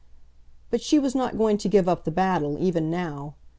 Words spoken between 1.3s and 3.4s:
going to give up the battle, even now.